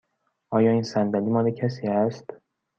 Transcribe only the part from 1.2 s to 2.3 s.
مال کسی است؟